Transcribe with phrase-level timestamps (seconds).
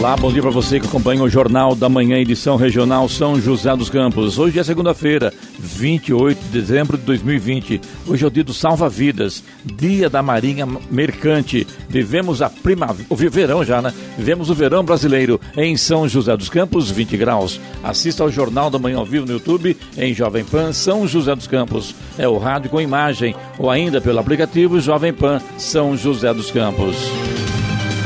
[0.00, 3.76] Olá, bom dia para você que acompanha o Jornal da Manhã, edição regional São José
[3.76, 4.38] dos Campos.
[4.38, 7.78] Hoje é segunda-feira, 28 de dezembro de 2020.
[8.06, 11.66] Hoje é o dia do Salva-Vidas, dia da Marinha Mercante.
[11.86, 13.92] Vivemos a primavera, o verão já, né?
[14.16, 17.60] Vivemos o verão brasileiro em São José dos Campos, 20 graus.
[17.84, 21.46] Assista ao Jornal da Manhã ao vivo no YouTube, em Jovem Pan São José dos
[21.46, 21.94] Campos.
[22.16, 26.96] É o rádio com imagem, ou ainda pelo aplicativo Jovem Pan São José dos Campos.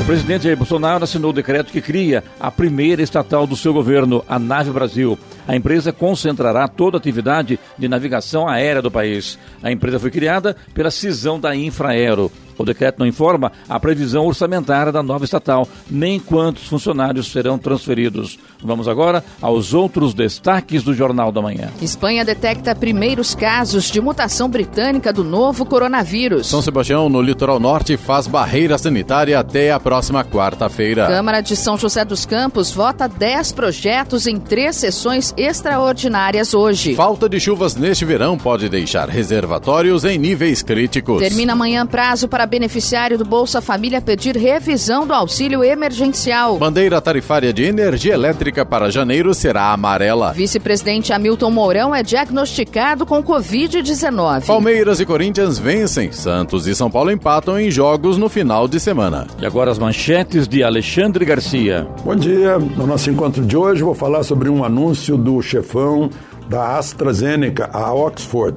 [0.05, 4.23] O presidente Jair Bolsonaro assinou o decreto que cria a primeira estatal do seu governo,
[4.29, 5.19] a Nave Brasil.
[5.49, 9.39] A empresa concentrará toda a atividade de navegação aérea do país.
[9.63, 12.31] A empresa foi criada pela cisão da Infraero.
[12.59, 18.39] O decreto não informa a previsão orçamentária da nova estatal, nem quantos funcionários serão transferidos.
[18.63, 21.71] Vamos agora aos outros destaques do Jornal da Manhã.
[21.83, 26.47] Espanha detecta primeiros casos de mutação britânica do novo coronavírus.
[26.47, 31.07] São Sebastião, no litoral norte, faz barreira sanitária até a próxima quarta-feira.
[31.07, 36.95] Câmara de São José dos Campos vota 10 projetos em três sessões extraordinárias hoje.
[36.95, 41.21] Falta de chuvas neste verão pode deixar reservatórios em níveis críticos.
[41.21, 46.57] Termina amanhã prazo para beneficiário do Bolsa Família pedir revisão do auxílio emergencial.
[46.59, 50.33] Bandeira tarifária de energia elétrica para janeiro será amarela.
[50.33, 54.47] Vice-presidente Hamilton Mourão é diagnosticado com Covid-19.
[54.47, 56.13] Palmeiras e Corinthians vencem.
[56.13, 59.27] Santos e São Paulo empatam em jogos no final de semana.
[59.41, 61.87] E agora as manchetes de Alexandre Garcia.
[62.05, 62.59] Bom dia.
[62.59, 66.11] No nosso encontro de hoje vou falar sobre um anúncio do chefão
[66.49, 68.57] da AstraZeneca, a Oxford,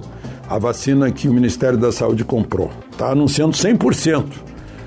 [0.50, 2.72] a vacina que o Ministério da Saúde comprou.
[2.92, 4.26] Está anunciando 100%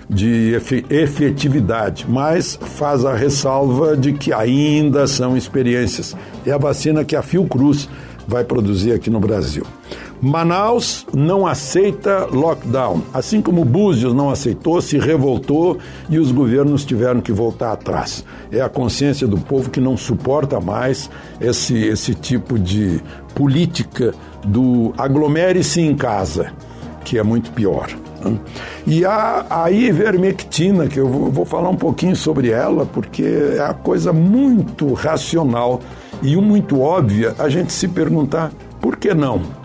[0.08, 0.58] de
[0.90, 6.16] efetividade, mas faz a ressalva de que ainda são experiências.
[6.44, 7.88] É a vacina que a Fiocruz
[8.26, 9.64] vai produzir aqui no Brasil.
[10.22, 15.78] Manaus não aceita lockdown, assim como Búzios não aceitou, se revoltou
[16.10, 18.22] e os governos tiveram que voltar atrás.
[18.52, 21.08] É a consciência do povo que não suporta mais
[21.40, 23.00] esse, esse tipo de
[23.34, 26.52] política do aglomere-se em casa,
[27.04, 27.88] que é muito pior.
[28.86, 33.22] E a, a ivermectina, que eu vou, vou falar um pouquinho sobre ela, porque
[33.56, 35.80] é a coisa muito racional
[36.22, 39.59] e muito óbvia a gente se perguntar por que não?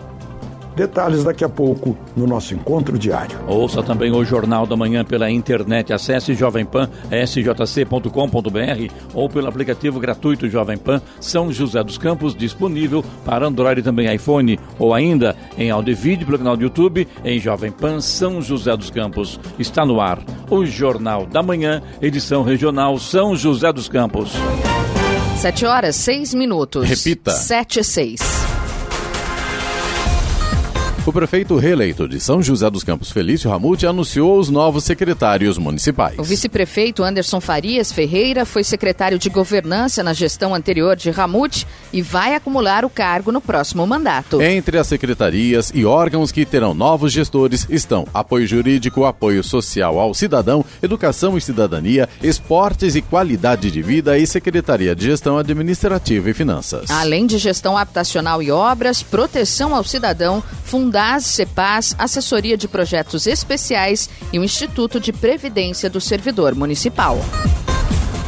[0.76, 3.38] Detalhes daqui a pouco no nosso encontro diário.
[3.48, 5.90] Ouça também o Jornal da Manhã pela internet.
[5.90, 13.80] Acesse jovempan.sjc.com.br ou pelo aplicativo gratuito Jovem Pan São José dos Campos, disponível para Android
[13.80, 17.72] e também iPhone, ou ainda em áudio e vídeo pelo canal do YouTube em Jovem
[17.72, 19.40] Pan São José dos Campos.
[19.58, 24.34] Está no ar o Jornal da Manhã, edição regional São José dos Campos.
[25.38, 26.86] Sete horas, seis minutos.
[26.86, 27.30] Repita.
[27.30, 28.20] Sete e seis.
[31.06, 36.18] O prefeito reeleito de São José dos Campos, Felício Ramute, anunciou os novos secretários municipais.
[36.18, 42.02] O vice-prefeito Anderson Farias Ferreira foi secretário de governança na gestão anterior de Ramute e
[42.02, 44.42] vai acumular o cargo no próximo mandato.
[44.42, 50.12] Entre as secretarias e órgãos que terão novos gestores estão apoio jurídico, apoio social ao
[50.12, 56.34] cidadão, educação e cidadania, esportes e qualidade de vida e secretaria de gestão administrativa e
[56.34, 56.90] finanças.
[56.90, 63.26] Além de gestão habitacional e obras, proteção ao cidadão, fundação Fundas, CEPAS, Assessoria de Projetos
[63.26, 67.18] Especiais e o Instituto de Previdência do Servidor Municipal.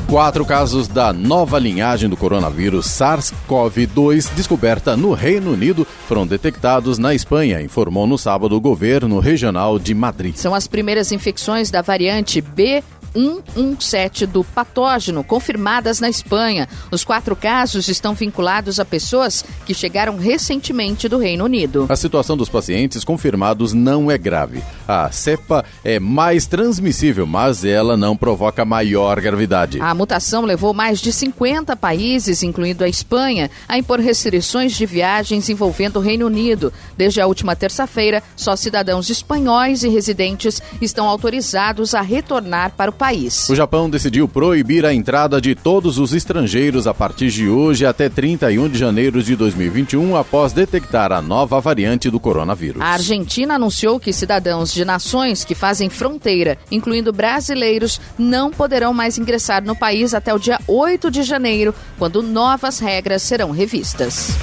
[0.06, 7.14] Quatro casos da nova linhagem do coronavírus SARS-CoV-2 descoberta no Reino Unido foram detectados na
[7.14, 10.36] Espanha, informou no sábado o governo regional de Madrid.
[10.36, 12.82] São as primeiras infecções da variante B
[13.12, 16.68] 117 do patógeno, confirmadas na Espanha.
[16.90, 21.86] Os quatro casos estão vinculados a pessoas que chegaram recentemente do Reino Unido.
[21.88, 24.62] A situação dos pacientes confirmados não é grave.
[24.86, 29.80] A cepa é mais transmissível, mas ela não provoca maior gravidade.
[29.80, 35.48] A mutação levou mais de 50 países, incluindo a Espanha, a impor restrições de viagens
[35.48, 36.72] envolvendo o Reino Unido.
[36.96, 42.94] Desde a última terça-feira, só cidadãos espanhóis e residentes estão autorizados a retornar para o
[42.98, 43.48] país.
[43.48, 48.08] O Japão decidiu proibir a entrada de todos os estrangeiros a partir de hoje até
[48.08, 52.82] 31 de janeiro de 2021, após detectar a nova variante do coronavírus.
[52.82, 59.16] A Argentina anunciou que cidadãos de nações que fazem fronteira, incluindo brasileiros, não poderão mais
[59.16, 64.36] ingressar no país até o dia 8 de janeiro, quando novas regras serão revistas.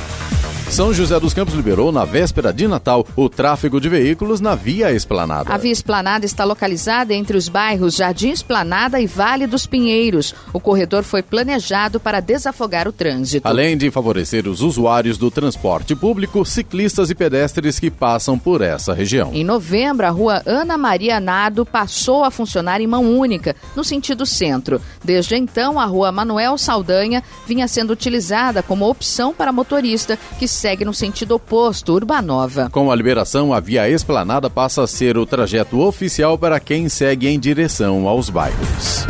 [0.69, 4.91] São José dos Campos liberou, na véspera de Natal, o tráfego de veículos na Via
[4.91, 5.53] Esplanada.
[5.53, 10.35] A Via Esplanada está localizada entre os bairros Jardim Esplanada e Vale dos Pinheiros.
[10.51, 13.47] O corredor foi planejado para desafogar o trânsito.
[13.47, 18.94] Além de favorecer os usuários do transporte público, ciclistas e pedestres que passam por essa
[18.94, 19.31] região.
[19.33, 24.25] Em novembro, a rua Ana Maria Nado passou a funcionar em mão única, no sentido
[24.25, 24.81] centro.
[25.01, 30.86] Desde então, a rua Manuel Saldanha vinha sendo utilizada como opção para motorista que segue
[30.86, 32.69] no sentido oposto, Urbanova.
[32.72, 37.28] Com a liberação, a Via Esplanada passa a ser o trajeto oficial para quem segue
[37.28, 39.06] em direção aos bairros.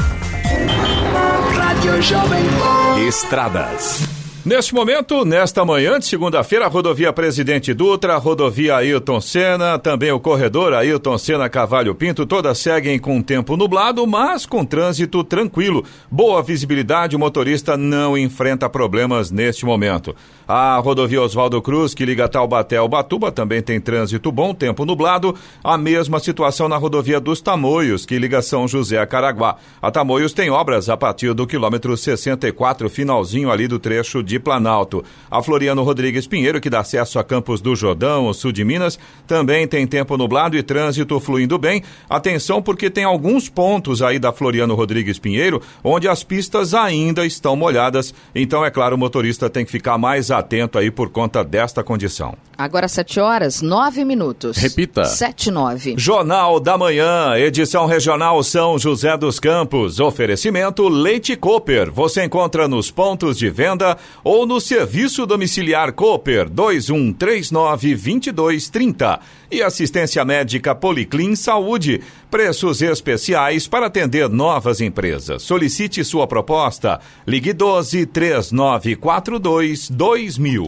[3.07, 4.24] Estradas.
[4.45, 10.11] Neste momento, nesta manhã de segunda-feira, a rodovia Presidente Dutra, a rodovia Ailton Senna, também
[10.11, 15.83] o corredor Ailton Senna Cavalho Pinto, todas seguem com tempo nublado, mas com trânsito tranquilo.
[16.11, 20.15] Boa visibilidade, o motorista não enfrenta problemas neste momento.
[20.47, 25.33] A rodovia Oswaldo Cruz, que liga Taubaté ao Batuba, também tem trânsito bom, tempo nublado.
[25.63, 29.55] A mesma situação na rodovia dos Tamoios, que liga São José a Caraguá.
[29.81, 35.03] A Tamoios tem obras a partir do quilômetro 64, finalzinho ali do trecho de Planalto.
[35.29, 39.67] A Floriano Rodrigues Pinheiro, que dá acesso a Campos do Jordão, sul de Minas, também
[39.67, 41.83] tem tempo nublado e trânsito fluindo bem.
[42.09, 47.55] Atenção, porque tem alguns pontos aí da Floriano Rodrigues Pinheiro onde as pistas ainda estão
[47.55, 48.13] molhadas.
[48.33, 52.35] Então, é claro, o motorista tem que ficar mais atento aí por conta desta condição.
[52.57, 54.57] Agora 7 horas, 9 minutos.
[54.57, 55.03] Repita.
[55.03, 55.95] 7 9.
[55.97, 59.99] Jornal da Manhã, edição regional São José dos Campos.
[59.99, 61.91] Oferecimento Leite Cooper.
[61.91, 69.19] Você encontra nos pontos de venda ou no serviço domiciliar Cooper 2139 2230.
[69.51, 72.01] E assistência médica Policlin Saúde.
[72.31, 75.43] Preços especiais para atender novas empresas.
[75.43, 76.99] Solicite sua proposta.
[77.27, 80.67] Ligue 12 3942 2000.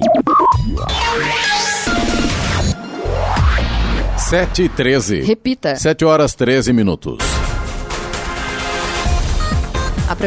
[4.18, 5.22] 7 e 13.
[5.22, 5.76] Repita.
[5.76, 7.37] 7 horas 13 minutos.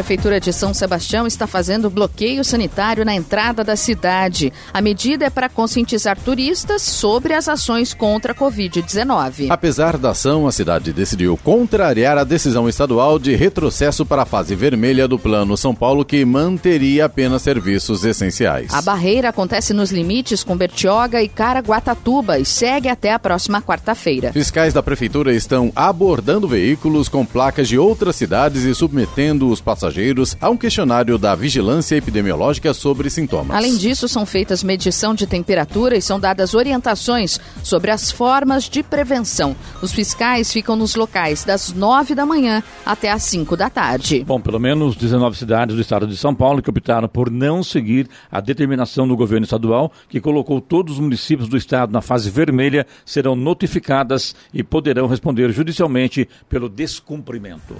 [0.01, 4.51] A Prefeitura de São Sebastião está fazendo bloqueio sanitário na entrada da cidade.
[4.73, 9.51] A medida é para conscientizar turistas sobre as ações contra a Covid-19.
[9.51, 14.55] Apesar da ação, a cidade decidiu contrariar a decisão estadual de retrocesso para a fase
[14.55, 18.73] vermelha do Plano São Paulo, que manteria apenas serviços essenciais.
[18.73, 24.33] A barreira acontece nos limites com Bertioga e Caraguatatuba e segue até a próxima quarta-feira.
[24.33, 29.90] Fiscais da Prefeitura estão abordando veículos com placas de outras cidades e submetendo os passageiros
[30.39, 33.55] a um questionário da Vigilância Epidemiológica sobre sintomas.
[33.55, 38.83] Além disso, são feitas medição de temperatura e são dadas orientações sobre as formas de
[38.83, 39.55] prevenção.
[39.81, 44.23] Os fiscais ficam nos locais das 9 da manhã até às 5 da tarde.
[44.23, 48.07] Bom, pelo menos 19 cidades do estado de São Paulo que optaram por não seguir
[48.31, 52.87] a determinação do governo estadual, que colocou todos os municípios do estado na fase vermelha,
[53.05, 57.75] serão notificadas e poderão responder judicialmente pelo descumprimento.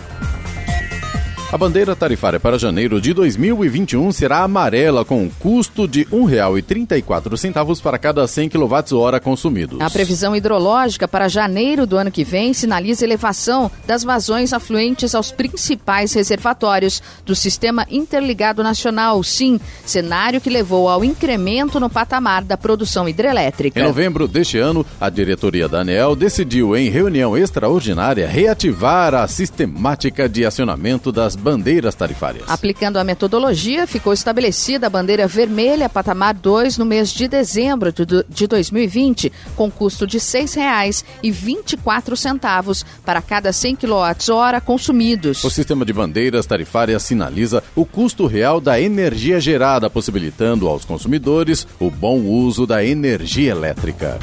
[1.51, 7.99] A bandeira tarifária para janeiro de 2021 será amarela, com custo de R$ 1,34 para
[7.99, 9.81] cada 100 kWh consumidos.
[9.81, 15.29] A previsão hidrológica para janeiro do ano que vem sinaliza elevação das vazões afluentes aos
[15.29, 22.55] principais reservatórios do Sistema Interligado Nacional, SIM, cenário que levou ao incremento no patamar da
[22.55, 23.77] produção hidrelétrica.
[23.77, 30.29] Em novembro deste ano, a diretoria da ANEL decidiu, em reunião extraordinária, reativar a sistemática
[30.29, 32.45] de acionamento das bandeiras tarifárias.
[32.47, 37.91] Aplicando a metodologia, ficou estabelecida a bandeira vermelha patamar 2 no mês de dezembro
[38.29, 45.43] de 2020, com custo de R$ 6,24 para cada 100 kWh consumidos.
[45.43, 51.65] O sistema de bandeiras tarifárias sinaliza o custo real da energia gerada, possibilitando aos consumidores
[51.79, 54.19] o bom uso da energia elétrica.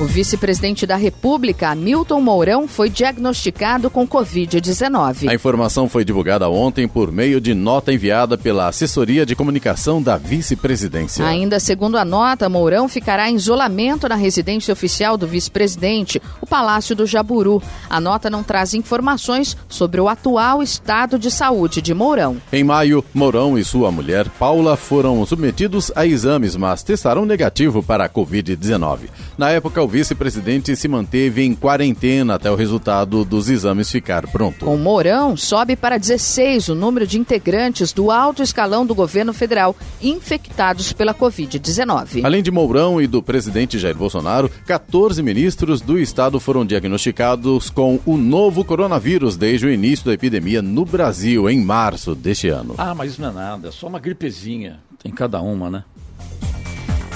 [0.00, 5.28] O vice-presidente da República, Milton Mourão, foi diagnosticado com Covid-19.
[5.28, 10.16] A informação foi divulgada ontem por meio de nota enviada pela assessoria de comunicação da
[10.16, 11.24] vice-presidência.
[11.24, 16.96] Ainda segundo a nota, Mourão ficará em isolamento na residência oficial do vice-presidente, o Palácio
[16.96, 17.62] do Jaburu.
[17.88, 22.38] A nota não traz informações sobre o atual estado de saúde de Mourão.
[22.52, 28.06] Em maio, Mourão e sua mulher, Paula, foram submetidos a exames, mas testaram negativo para
[28.06, 29.02] a Covid-19.
[29.38, 34.64] Na época, o vice-presidente se manteve em quarentena até o resultado dos exames ficar pronto.
[34.64, 39.76] Com Mourão, sobe para 16 o número de integrantes do alto escalão do governo federal
[40.00, 42.24] infectados pela Covid-19.
[42.24, 48.00] Além de Mourão e do presidente Jair Bolsonaro, 14 ministros do estado foram diagnosticados com
[48.06, 52.74] o novo coronavírus desde o início da epidemia no Brasil, em março deste ano.
[52.78, 54.80] Ah, mas isso não é nada, é só uma gripezinha.
[55.02, 55.84] Tem cada uma, né?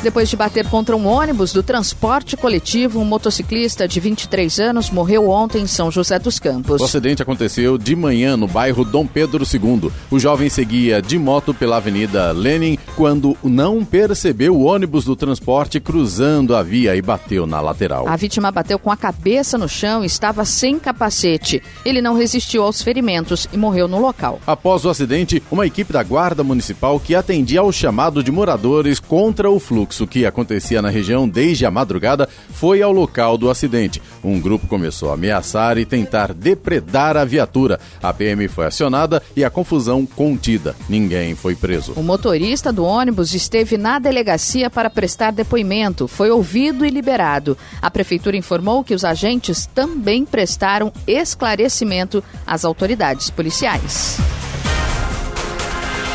[0.01, 5.29] Depois de bater contra um ônibus do transporte coletivo, um motociclista de 23 anos morreu
[5.29, 6.81] ontem em São José dos Campos.
[6.81, 9.91] O acidente aconteceu de manhã no bairro Dom Pedro II.
[10.09, 15.81] O jovem seguia de moto pela Avenida Lenin quando não percebeu o ônibus do transporte
[15.81, 18.07] cruzando a via e bateu na lateral.
[18.07, 21.61] A vítima bateu com a cabeça no chão e estava sem capacete.
[21.85, 24.39] Ele não resistiu aos ferimentos e morreu no local.
[24.47, 29.51] Após o acidente, uma equipe da Guarda Municipal que atendia ao chamado de moradores contra
[29.51, 34.03] o fluxo fluxo que acontecia na região desde a madrugada foi ao local do acidente.
[34.23, 37.81] Um grupo começou a ameaçar e tentar depredar a viatura.
[38.03, 40.77] A PM foi acionada e a confusão contida.
[40.89, 41.93] Ninguém foi preso.
[41.97, 47.57] O motorista do ônibus esteve na delegacia para prestar depoimento, foi ouvido e liberado.
[47.81, 54.19] A prefeitura informou que os agentes também prestaram esclarecimento às autoridades policiais.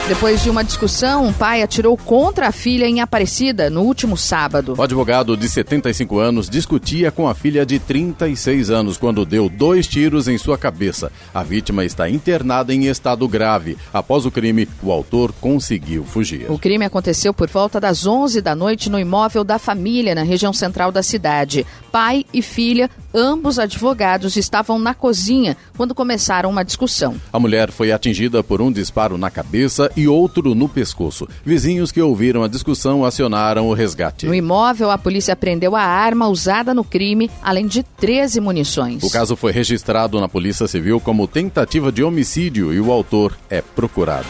[0.05, 4.75] Depois de uma discussão, um pai atirou contra a filha em Aparecida no último sábado.
[4.77, 9.87] O advogado de 75 anos discutia com a filha de 36 anos quando deu dois
[9.87, 11.09] tiros em sua cabeça.
[11.33, 13.77] A vítima está internada em estado grave.
[13.93, 16.51] Após o crime, o autor conseguiu fugir.
[16.51, 20.51] O crime aconteceu por volta das 11 da noite no imóvel da família na região
[20.51, 21.65] central da cidade.
[21.93, 27.15] Pai e filha Ambos advogados estavam na cozinha quando começaram uma discussão.
[27.31, 31.27] A mulher foi atingida por um disparo na cabeça e outro no pescoço.
[31.45, 34.25] Vizinhos que ouviram a discussão acionaram o resgate.
[34.25, 39.03] No imóvel, a polícia prendeu a arma usada no crime, além de 13 munições.
[39.03, 43.61] O caso foi registrado na Polícia Civil como tentativa de homicídio e o autor é
[43.61, 44.27] procurado.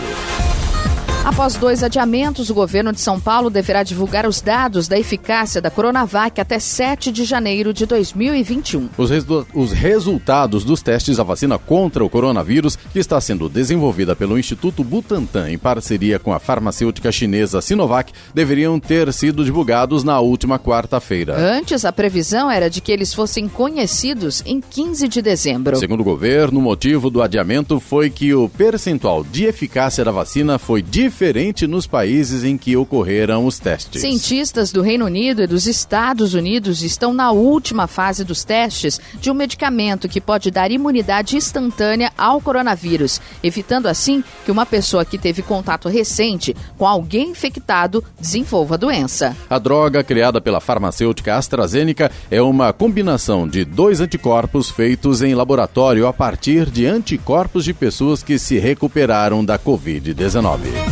[1.24, 5.72] Após dois adiamentos, o governo de São Paulo deverá divulgar os dados da eficácia da
[5.72, 8.90] Coronavac até 7 de janeiro de 2021.
[8.98, 14.18] Os, resu os resultados dos testes da vacina contra o coronavírus, que está sendo desenvolvida
[14.18, 20.20] pelo Instituto Butantan em parceria com a farmacêutica chinesa Sinovac, deveriam ter sido divulgados na
[20.20, 21.38] última quarta-feira.
[21.38, 25.78] Antes, a previsão era de que eles fossem conhecidos em 15 de dezembro.
[25.78, 30.60] Segundo o governo, o motivo do adiamento foi que o percentual de eficácia da vacina
[30.60, 34.02] foi diferente diferente nos países em que ocorreram os testes.
[34.02, 39.30] Cientistas do Reino Unido e dos Estados Unidos estão na última fase dos testes de
[39.30, 45.20] um medicamento que pode dar imunidade instantânea ao coronavírus, evitando assim que uma pessoa que
[45.20, 49.38] teve contato recente com alguém infectado desenvolva a doença.
[49.48, 56.08] A droga criada pela farmacêutica AstraZeneca é uma combinação de dois anticorpos feitos em laboratório
[56.08, 60.83] a partir de anticorpos de pessoas que se recuperaram da Covid-19.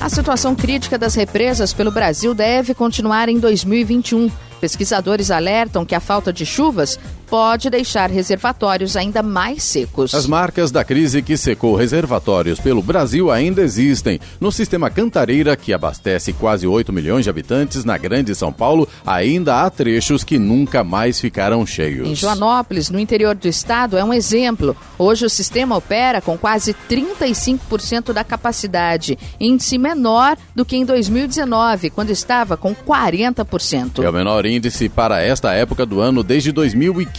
[0.00, 4.30] A situação crítica das represas pelo Brasil deve continuar em 2021.
[4.60, 10.14] Pesquisadores alertam que a falta de chuvas pode deixar reservatórios ainda mais secos.
[10.14, 14.20] As marcas da crise que secou reservatórios pelo Brasil ainda existem.
[14.40, 19.62] No sistema Cantareira, que abastece quase 8 milhões de habitantes na Grande São Paulo, ainda
[19.62, 22.08] há trechos que nunca mais ficaram cheios.
[22.08, 24.76] Em Joanópolis, no interior do estado, é um exemplo.
[24.98, 31.90] Hoje o sistema opera com quase 35% da capacidade, índice menor do que em 2019,
[31.90, 34.02] quando estava com 40%.
[34.02, 37.15] É o menor índice para esta época do ano desde 2015,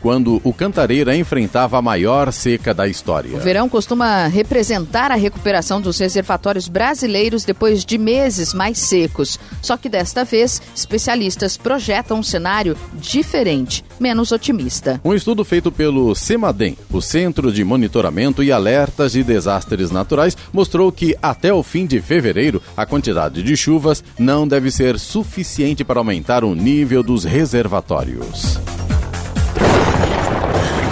[0.00, 3.36] quando o Cantareira enfrentava a maior seca da história.
[3.36, 9.38] O verão costuma representar a recuperação dos reservatórios brasileiros depois de meses mais secos.
[9.62, 15.00] Só que desta vez, especialistas projetam um cenário diferente, menos otimista.
[15.04, 20.90] Um estudo feito pelo CEMADEM, o Centro de Monitoramento e Alertas de Desastres Naturais, mostrou
[20.90, 26.00] que até o fim de fevereiro, a quantidade de chuvas não deve ser suficiente para
[26.00, 28.58] aumentar o nível dos reservatórios.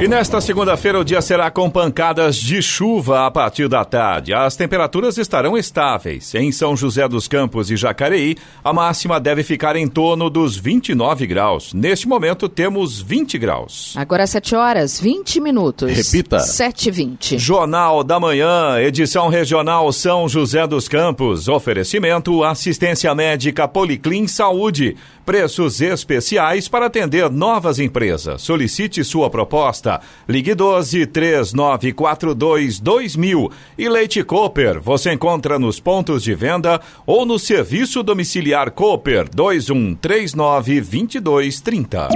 [0.00, 4.34] E nesta segunda-feira o dia será com pancadas de chuva a partir da tarde.
[4.34, 6.34] As temperaturas estarão estáveis.
[6.34, 11.26] Em São José dos Campos e Jacareí, a máxima deve ficar em torno dos 29
[11.26, 11.72] graus.
[11.72, 13.94] Neste momento temos 20 graus.
[13.96, 15.92] Agora 7 horas, 20 minutos.
[15.92, 16.40] Repita.
[16.40, 17.38] 7 h 20.
[17.38, 21.46] Jornal da Manhã, edição regional São José dos Campos.
[21.46, 24.96] Oferecimento assistência médica Policlin Saúde.
[25.24, 28.42] Preços especiais para atender novas empresas.
[28.42, 30.00] Solicite sua proposta Costa.
[30.28, 33.50] Ligue 12 3942 2000.
[33.76, 40.80] E Leite Cooper, você encontra nos pontos de venda ou no serviço domiciliar Cooper 2139
[40.80, 42.08] 2230.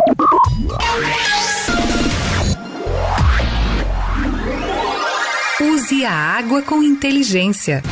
[5.60, 7.82] Use a água com inteligência.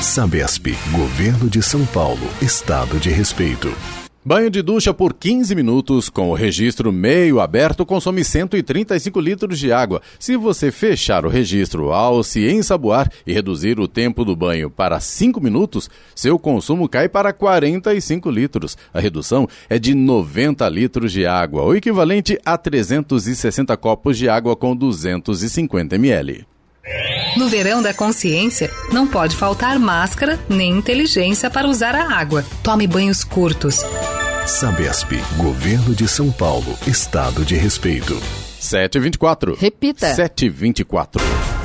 [0.00, 3.72] Sabesp, Governo de São Paulo, Estado de Respeito.
[4.26, 9.70] Banho de ducha por 15 minutos com o registro meio aberto consome 135 litros de
[9.70, 10.00] água.
[10.18, 14.98] Se você fechar o registro ao se ensaboar e reduzir o tempo do banho para
[14.98, 18.78] 5 minutos, seu consumo cai para 45 litros.
[18.94, 24.56] A redução é de 90 litros de água, o equivalente a 360 copos de água
[24.56, 26.46] com 250 ml.
[27.36, 32.44] No verão da consciência, não pode faltar máscara nem inteligência para usar a água.
[32.62, 33.80] Tome banhos curtos.
[34.46, 38.20] Sabesp, Governo de São Paulo, Estado de Respeito.
[38.60, 39.56] 724.
[39.58, 40.14] Repita.
[40.14, 41.63] 724.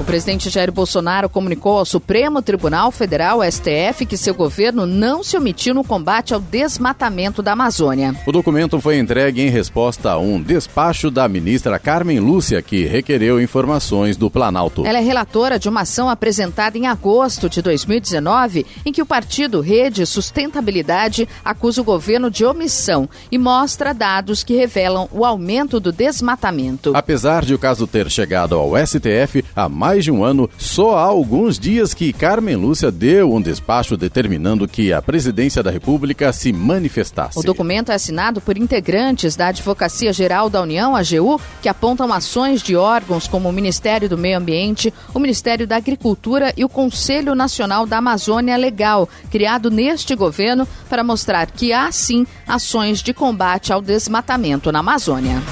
[0.00, 5.36] O presidente Jair Bolsonaro comunicou ao Supremo Tribunal Federal, STF, que seu governo não se
[5.36, 8.16] omitiu no combate ao desmatamento da Amazônia.
[8.26, 13.40] O documento foi entregue em resposta a um despacho da ministra Carmen Lúcia, que requereu
[13.40, 14.84] informações do Planalto.
[14.84, 19.60] Ela é relatora de uma ação apresentada em agosto de 2019, em que o partido
[19.60, 25.92] Rede Sustentabilidade acusa o governo de omissão e mostra dados que revelam o aumento do
[25.92, 26.92] desmatamento.
[26.94, 31.02] Apesar de o caso ter chegado ao STF, a mais de um ano, só há
[31.02, 36.52] alguns dias que Carmen Lúcia deu um despacho determinando que a presidência da República se
[36.52, 37.36] manifestasse.
[37.36, 42.62] O documento é assinado por integrantes da Advocacia Geral da União, AGU, que apontam ações
[42.62, 47.34] de órgãos como o Ministério do Meio Ambiente, o Ministério da Agricultura e o Conselho
[47.34, 53.72] Nacional da Amazônia Legal, criado neste governo para mostrar que há sim ações de combate
[53.72, 55.42] ao desmatamento na Amazônia.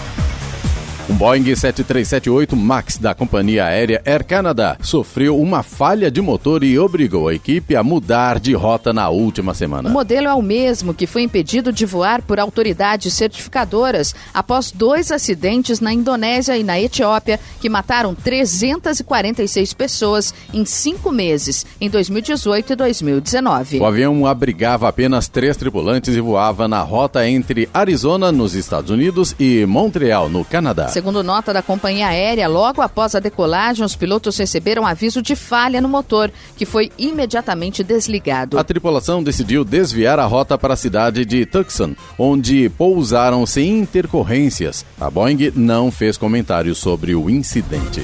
[1.10, 6.78] Um Boeing 7378 MAX da companhia aérea Air Canada sofreu uma falha de motor e
[6.78, 9.88] obrigou a equipe a mudar de rota na última semana.
[9.88, 15.10] O modelo é o mesmo que foi impedido de voar por autoridades certificadoras após dois
[15.10, 22.72] acidentes na Indonésia e na Etiópia que mataram 346 pessoas em cinco meses, em 2018
[22.72, 23.80] e 2019.
[23.80, 29.34] O avião abrigava apenas três tripulantes e voava na rota entre Arizona, nos Estados Unidos,
[29.40, 30.86] e Montreal, no Canadá.
[31.00, 35.80] Segundo nota da companhia aérea, logo após a decolagem, os pilotos receberam aviso de falha
[35.80, 38.58] no motor, que foi imediatamente desligado.
[38.58, 44.84] A tripulação decidiu desviar a rota para a cidade de Tucson, onde pousaram sem intercorrências.
[45.00, 48.02] A Boeing não fez comentários sobre o incidente.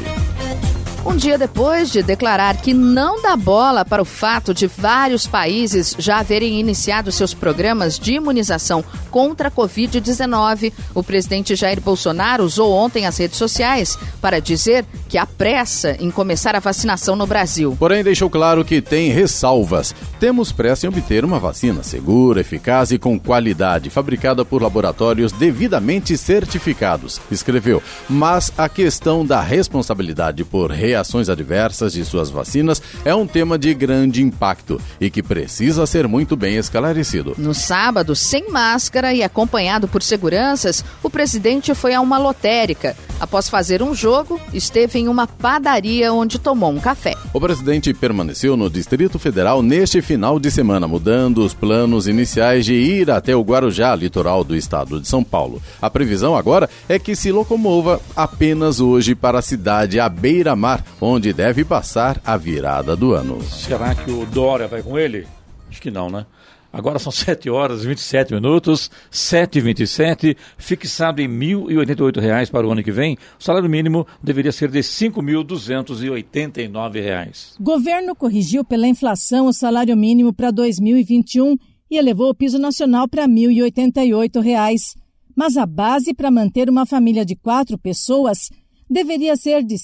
[1.07, 5.95] Um dia depois de declarar que não dá bola para o fato de vários países
[5.97, 12.73] já haverem iniciado seus programas de imunização contra a Covid-19, o presidente Jair Bolsonaro usou
[12.73, 17.77] ontem as redes sociais para dizer que há pressa em começar a vacinação no Brasil.
[17.79, 19.95] Porém, deixou claro que tem ressalvas.
[20.19, 26.19] Temos pressa em obter uma vacina segura, eficaz e com qualidade, fabricada por laboratórios devidamente
[26.19, 27.81] certificados, escreveu.
[28.11, 33.59] Mas a questão da responsabilidade por reação reações adversas de suas vacinas é um tema
[33.59, 37.35] de grande impacto e que precisa ser muito bem esclarecido.
[37.37, 42.97] No sábado, sem máscara e acompanhado por seguranças, o presidente foi a uma lotérica.
[43.21, 47.15] Após fazer um jogo, esteve em uma padaria onde tomou um café.
[47.33, 52.75] O presidente permaneceu no Distrito Federal neste final de semana, mudando os planos iniciais de
[52.75, 55.61] ir até o Guarujá, litoral do estado de São Paulo.
[55.81, 61.33] A previsão agora é que se locomova apenas hoje para a cidade à beira-mar, onde
[61.33, 63.40] deve passar a virada do ano.
[63.42, 65.27] Será que o Dória vai com ele?
[65.68, 66.27] Acho que não, né?
[66.72, 72.66] Agora são 7 horas e 27 minutos, 7 e 27 fixado em R$ 1.088 para
[72.66, 77.55] o ano que vem, o salário mínimo deveria ser de R$ 5.289.
[77.59, 81.57] Governo corrigiu pela inflação o salário mínimo para 2021
[81.90, 84.99] e elevou o piso nacional para R$ 1.088,
[85.35, 88.51] mas a base para manter uma família de quatro pessoas
[88.90, 89.81] deveria ser de R$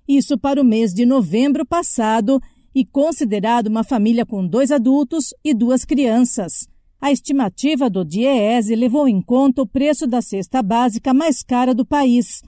[0.07, 2.38] Isso para o mês de novembro passado
[2.75, 6.68] e considerado uma família com dois adultos e duas crianças.
[7.01, 11.85] A estimativa do DIEESE levou em conta o preço da cesta básica mais cara do
[11.85, 12.42] país.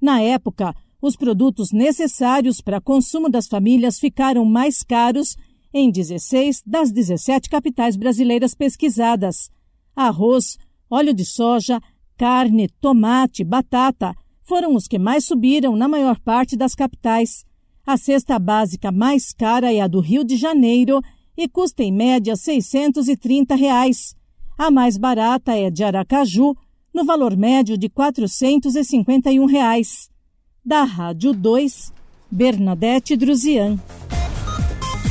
[0.00, 5.36] Na época, os produtos necessários para consumo das famílias ficaram mais caros
[5.72, 9.50] em 16 das 17 capitais brasileiras pesquisadas.
[9.94, 10.56] Arroz,
[10.90, 11.80] óleo de soja,
[12.16, 17.44] carne, tomate, batata foram os que mais subiram na maior parte das capitais.
[17.86, 21.02] A cesta básica mais cara é a do Rio de Janeiro
[21.36, 24.16] e custa em média 630 reais.
[24.56, 26.56] A mais barata é de Aracaju,
[26.98, 30.10] no valor médio de 451 reais.
[30.64, 31.92] Da Rádio 2,
[32.28, 33.78] Bernadette Druzian.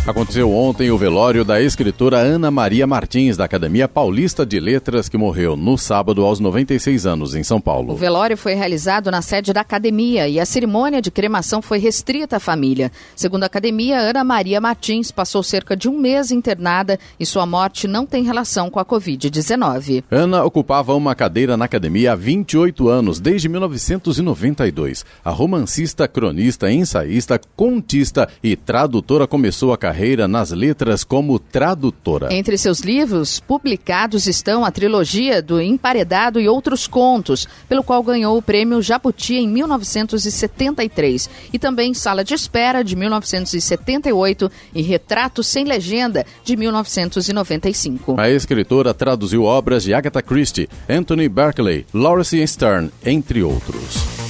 [0.08, 5.18] Aconteceu ontem o velório da escritora Ana Maria Martins, da Academia Paulista de Letras, que
[5.18, 7.92] morreu no sábado aos 96 anos em São Paulo.
[7.92, 12.38] O velório foi realizado na sede da academia e a cerimônia de cremação foi restrita
[12.38, 12.90] à família.
[13.18, 17.86] Segundo a academia, Ana Maria Martins passou cerca de um mês internada e sua morte
[17.86, 20.06] não tem relação com a Covid-19.
[20.10, 25.04] Ana ocupava uma cadeira na academia há 28 anos, desde 1992.
[25.26, 32.32] A romancista, cronista, ensaísta, contista e tradutora começou a carreira carreira nas letras como tradutora.
[32.32, 38.38] Entre seus livros publicados estão a trilogia do Emparedado e Outros Contos, pelo qual ganhou
[38.38, 45.66] o prêmio Jabuti em 1973, e também Sala de Espera, de 1978, e Retrato Sem
[45.66, 48.20] Legenda, de 1995.
[48.20, 54.27] A escritora traduziu obras de Agatha Christie, Anthony Berkeley, Lawrence Stern, entre outros.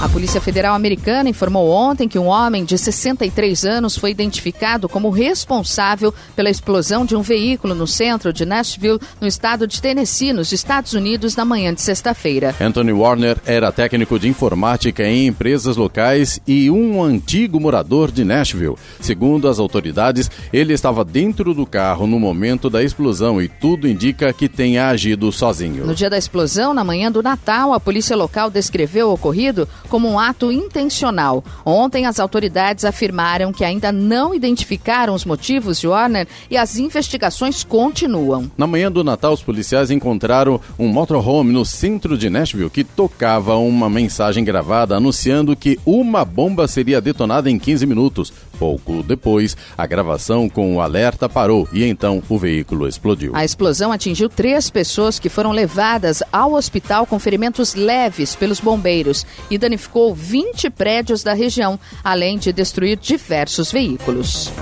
[0.00, 5.08] A Polícia Federal Americana informou ontem que um homem de 63 anos foi identificado como
[5.08, 10.52] responsável pela explosão de um veículo no centro de Nashville, no estado de Tennessee, nos
[10.52, 12.54] Estados Unidos, na manhã de sexta-feira.
[12.60, 18.76] Anthony Warner era técnico de informática em empresas locais e um antigo morador de Nashville.
[19.00, 24.32] Segundo as autoridades, ele estava dentro do carro no momento da explosão e tudo indica
[24.32, 25.86] que tenha agido sozinho.
[25.86, 30.08] No dia da explosão, na manhã do Natal, a polícia local descreveu o ocorrido como
[30.08, 31.44] um ato intencional.
[31.64, 37.64] Ontem, as autoridades afirmaram que ainda não identificaram os motivos de Warner e as investigações
[37.64, 38.50] continuam.
[38.56, 43.56] Na manhã do Natal, os policiais encontraram um motorhome no centro de Nashville que tocava
[43.56, 48.32] uma mensagem gravada anunciando que uma bomba seria detonada em 15 minutos.
[48.58, 53.32] Pouco depois, a gravação com o alerta parou e então o veículo explodiu.
[53.34, 59.26] A explosão atingiu três pessoas que foram levadas ao hospital com ferimentos leves pelos bombeiros
[59.50, 64.52] e danificou 20 prédios da região, além de destruir diversos veículos.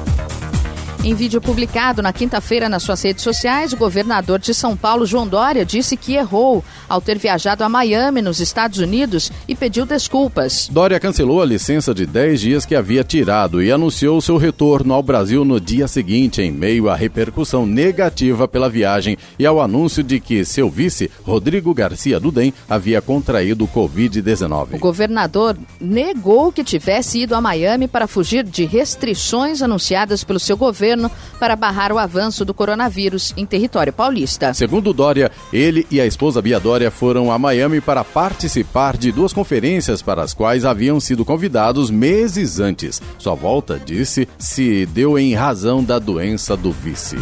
[1.04, 5.26] Em vídeo publicado na quinta-feira nas suas redes sociais, o governador de São Paulo, João
[5.26, 10.68] Dória, disse que errou ao ter viajado a Miami, nos Estados Unidos, e pediu desculpas.
[10.70, 15.02] Dória cancelou a licença de 10 dias que havia tirado e anunciou seu retorno ao
[15.02, 20.20] Brasil no dia seguinte, em meio à repercussão negativa pela viagem e ao anúncio de
[20.20, 24.74] que seu vice, Rodrigo Garcia Dudem, havia contraído Covid-19.
[24.74, 30.56] O governador negou que tivesse ido a Miami para fugir de restrições anunciadas pelo seu
[30.56, 34.54] governo governo para barrar o avanço do coronavírus em território paulista.
[34.54, 39.32] Segundo Dória, ele e a esposa Bia Dória foram a Miami para participar de duas
[39.32, 43.00] conferências para as quais haviam sido convidados meses antes.
[43.18, 47.16] Sua volta, disse, se deu em razão da doença do vice.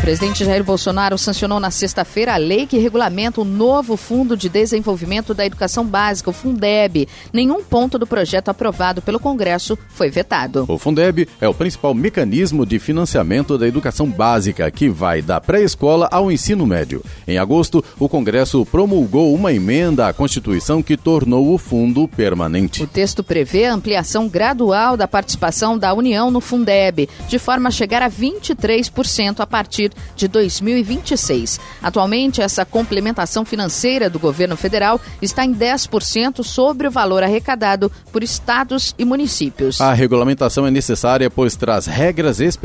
[0.00, 5.34] presidente Jair Bolsonaro sancionou na sexta-feira a lei que regulamenta o novo Fundo de Desenvolvimento
[5.34, 7.06] da Educação Básica, o Fundeb.
[7.30, 10.64] Nenhum ponto do projeto aprovado pelo Congresso foi vetado.
[10.66, 16.08] O Fundeb é o principal mecanismo de financiamento da educação básica, que vai da pré-escola
[16.12, 17.04] ao ensino médio.
[17.26, 22.84] Em agosto, o Congresso promulgou uma emenda à Constituição que tornou o fundo permanente.
[22.84, 27.72] O texto prevê a ampliação gradual da participação da União no Fundeb, de forma a
[27.72, 31.58] chegar a 23% a partir de 2026.
[31.82, 38.22] Atualmente, essa complementação financeira do governo federal está em 10% sobre o valor arrecadado por
[38.22, 39.80] estados e municípios.
[39.80, 42.59] A regulamentação é necessária, pois traz regras específicas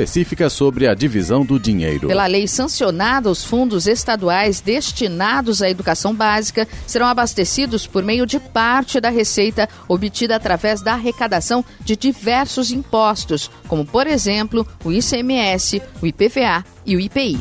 [0.50, 2.08] sobre a divisão do dinheiro.
[2.08, 8.40] Pela lei sancionada, os fundos estaduais destinados à educação básica serão abastecidos por meio de
[8.40, 15.82] parte da receita obtida através da arrecadação de diversos impostos, como, por exemplo, o ICMS,
[16.02, 17.40] o IPVA e o IPI.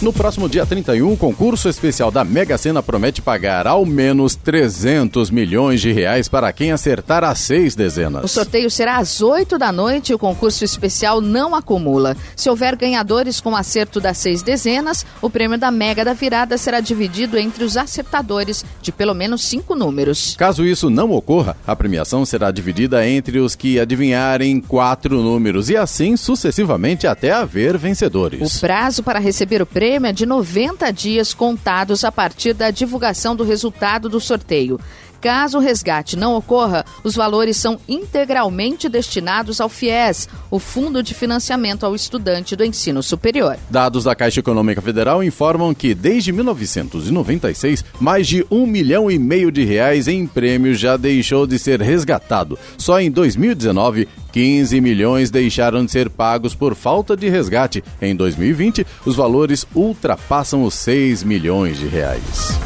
[0.00, 5.28] No próximo dia 31, o concurso especial da Mega Sena promete pagar ao menos 300
[5.28, 8.22] milhões de reais para quem acertar as seis dezenas.
[8.22, 12.16] O sorteio será às 8 da noite e o concurso especial não acumula.
[12.36, 16.78] Se houver ganhadores com acerto das seis dezenas, o prêmio da Mega da Virada será
[16.78, 20.36] dividido entre os acertadores de pelo menos cinco números.
[20.38, 25.76] Caso isso não ocorra, a premiação será dividida entre os que adivinharem quatro números e
[25.76, 28.54] assim sucessivamente até haver vencedores.
[28.54, 32.70] O prazo para receber o prêmio prêmio é de 90 dias contados a partir da
[32.70, 34.78] divulgação do resultado do sorteio.
[35.18, 41.12] Caso o resgate não ocorra, os valores são integralmente destinados ao FIES, o Fundo de
[41.12, 43.56] Financiamento ao Estudante do Ensino Superior.
[43.68, 49.50] Dados da Caixa Econômica Federal informam que desde 1996, mais de um milhão e meio
[49.50, 52.56] de reais em prêmios já deixou de ser resgatado.
[52.76, 54.06] Só em 2019,
[54.38, 57.82] 15 milhões deixaram de ser pagos por falta de resgate.
[58.00, 62.56] Em 2020, os valores ultrapassam os 6 milhões de reais.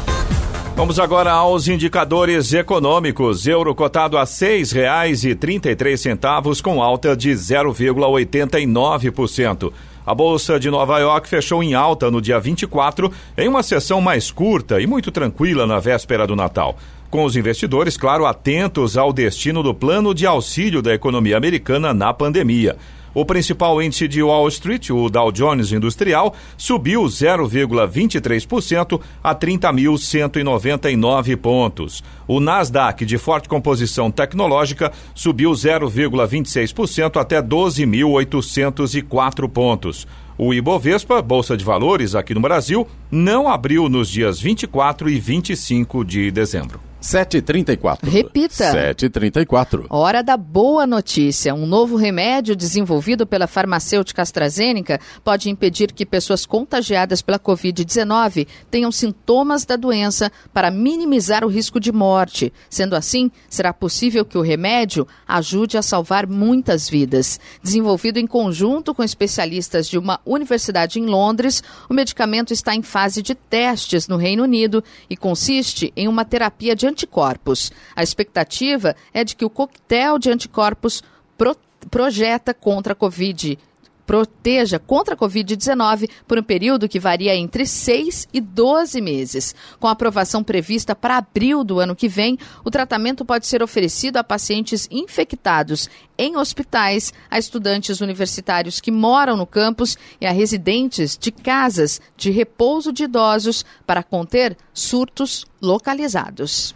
[0.75, 3.47] Vamos agora aos indicadores econômicos.
[3.47, 9.73] Euro cotado a R$ 6,33 com alta de 0,89%.
[10.05, 14.29] A Bolsa de Nova York fechou em alta no dia 24, em uma sessão mais
[14.29, 16.77] curta e muito tranquila na véspera do Natal.
[17.13, 22.11] Com os investidores, claro, atentos ao destino do plano de auxílio da economia americana na
[22.11, 22.75] pandemia.
[23.13, 32.03] O principal índice de Wall Street, o Dow Jones Industrial, subiu 0,23% a 30.199 pontos.
[32.27, 40.07] O Nasdaq, de forte composição tecnológica, subiu 0,26% até 12.804 pontos.
[40.35, 46.03] O Ibovespa, Bolsa de Valores aqui no Brasil, não abriu nos dias 24 e 25
[46.03, 46.92] de dezembro.
[47.03, 48.07] 7h34.
[48.07, 48.71] Repita.
[48.71, 49.87] 7h34.
[49.89, 51.53] Hora da boa notícia.
[51.53, 58.89] Um novo remédio desenvolvido pela farmacêutica AstraZeneca pode impedir que pessoas contagiadas pela Covid-19 tenham
[58.89, 62.53] sintomas da doença para minimizar o risco de morte.
[62.69, 67.37] Sendo assim, será possível que o remédio ajude a salvar muitas vidas.
[67.61, 73.21] Desenvolvido em conjunto com especialistas de uma universidade em Londres, o medicamento está em fase
[73.21, 77.71] de testes no Reino Unido e consiste em uma terapia de anticorpos.
[77.95, 81.03] A expectativa é de que o coquetel de anticorpos
[81.37, 81.57] pro,
[81.89, 83.57] projeta contra a Covid
[84.05, 89.55] proteja contra a Covid-19 por um período que varia entre 6 e 12 meses.
[89.79, 94.17] Com a aprovação prevista para abril do ano que vem, o tratamento pode ser oferecido
[94.17, 101.17] a pacientes infectados em hospitais, a estudantes universitários que moram no campus e a residentes
[101.17, 106.75] de casas de repouso de idosos para conter surtos localizados.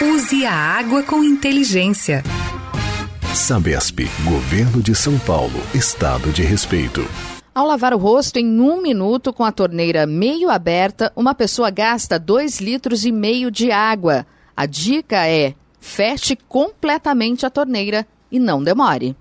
[0.00, 2.22] Use a água com inteligência.
[3.34, 7.06] Sabesp, Governo de São Paulo, Estado de Respeito.
[7.54, 12.18] Ao lavar o rosto em um minuto com a torneira meio aberta, uma pessoa gasta
[12.18, 14.26] dois litros e meio de água.
[14.56, 19.14] A dica é: feche completamente a torneira e não demore.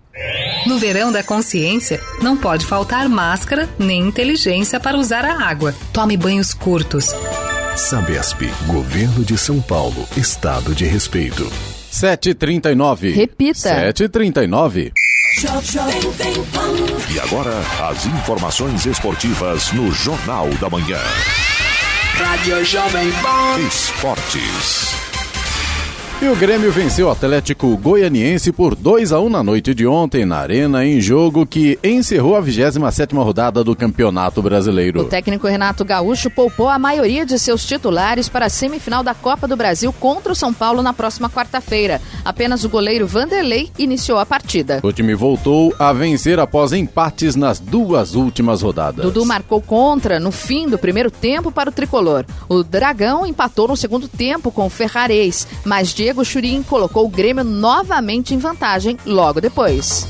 [0.66, 5.74] No verão da consciência, não pode faltar máscara nem inteligência para usar a água.
[5.92, 7.08] Tome banhos curtos.
[7.76, 11.52] Sabesp, Governo de São Paulo, Estado de Respeito.
[11.92, 13.14] 7h39.
[13.14, 13.92] Repita.
[13.92, 14.92] 7h39.
[17.14, 17.54] E agora,
[17.90, 21.00] as informações esportivas no Jornal da Manhã.
[22.16, 23.60] Rádio Jovem Pan.
[23.68, 25.11] Esportes.
[26.22, 30.24] E o Grêmio venceu o Atlético Goianiense por 2 a 1 na noite de ontem
[30.24, 35.02] na Arena, em jogo que encerrou a 27ª rodada do Campeonato Brasileiro.
[35.02, 39.48] O técnico Renato Gaúcho poupou a maioria de seus titulares para a semifinal da Copa
[39.48, 42.00] do Brasil contra o São Paulo na próxima quarta-feira.
[42.24, 44.80] Apenas o goleiro Vanderlei iniciou a partida.
[44.84, 49.04] O time voltou a vencer após empates nas duas últimas rodadas.
[49.04, 52.28] Dudu marcou contra no fim do primeiro tempo para o tricolor.
[52.48, 57.44] O Dragão empatou no segundo tempo com o Ferrarese, mas Diego Churin colocou o Grêmio
[57.44, 60.08] novamente em vantagem logo depois.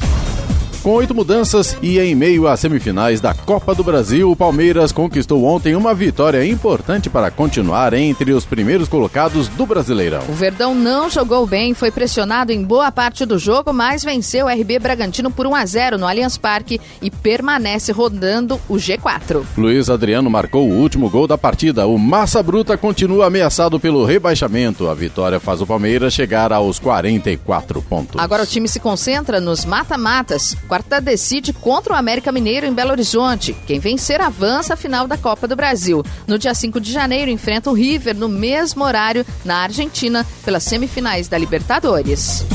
[0.84, 5.44] Com oito mudanças e em meio às semifinais da Copa do Brasil, o Palmeiras conquistou
[5.44, 10.24] ontem uma vitória importante para continuar entre os primeiros colocados do Brasileirão.
[10.28, 14.50] O Verdão não jogou bem, foi pressionado em boa parte do jogo, mas venceu o
[14.50, 19.44] RB Bragantino por 1 a 0 no Allianz Parque e permanece rodando o G4.
[19.56, 21.86] Luiz Adriano marcou o último gol da partida.
[21.86, 24.90] O Massa Bruta continua ameaçado pelo rebaixamento.
[24.90, 28.20] A vitória faz o Palmeiras chegar aos 44 pontos.
[28.20, 30.56] Agora o time se concentra nos mata-matas.
[30.72, 33.54] Quarta decide contra o América Mineiro em Belo Horizonte.
[33.68, 36.02] Quem vencer avança à final da Copa do Brasil.
[36.26, 41.28] No dia 5 de janeiro enfrenta o River no mesmo horário na Argentina pelas semifinais
[41.28, 42.46] da Libertadores.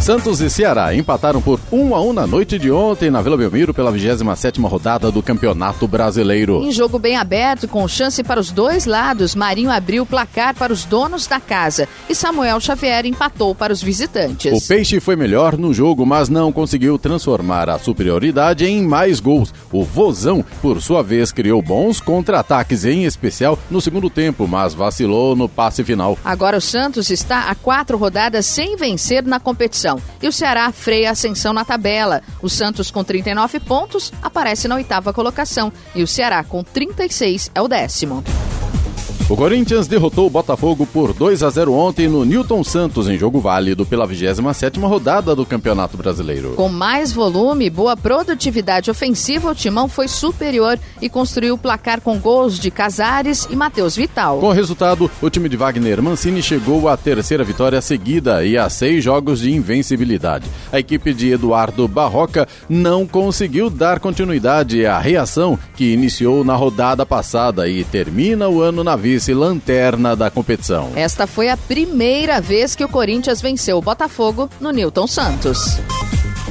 [0.00, 3.74] Santos e Ceará empataram por 1 a 1 na noite de ontem na Vila Belmiro
[3.74, 6.62] pela 27ª rodada do Campeonato Brasileiro.
[6.62, 10.72] Em jogo bem aberto, com chance para os dois lados, Marinho abriu o placar para
[10.72, 14.64] os donos da casa e Samuel Xavier empatou para os visitantes.
[14.64, 19.52] O Peixe foi melhor no jogo, mas não conseguiu transformar a superioridade em mais gols.
[19.70, 25.36] O Vozão, por sua vez, criou bons contra-ataques, em especial no segundo tempo, mas vacilou
[25.36, 26.16] no passe final.
[26.24, 29.87] Agora o Santos está a quatro rodadas sem vencer na competição
[30.20, 32.22] e o Ceará freia a ascensão na tabela.
[32.42, 37.62] O Santos, com 39 pontos, aparece na oitava colocação e o Ceará, com 36, é
[37.62, 38.24] o décimo.
[39.30, 43.40] O Corinthians derrotou o Botafogo por 2 a 0 ontem no Newton Santos em jogo
[43.40, 46.54] válido pela 27ª rodada do Campeonato Brasileiro.
[46.56, 52.00] Com mais volume e boa produtividade ofensiva, o Timão foi superior e construiu o placar
[52.00, 54.38] com gols de Casares e Matheus Vital.
[54.38, 58.70] Com o resultado, o time de Wagner Mancini chegou à terceira vitória seguida e a
[58.70, 60.46] seis jogos de invencibilidade.
[60.72, 67.04] A equipe de Eduardo Barroca não conseguiu dar continuidade à reação que iniciou na rodada
[67.04, 70.92] passada e termina o ano na vista vice-lanterna da competição.
[70.94, 75.78] Esta foi a primeira vez que o Corinthians venceu o Botafogo no Newton Santos.